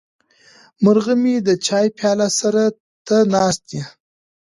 [0.83, 2.55] مرغه مې د چای پیاله سر
[3.07, 3.81] ته ناست دی.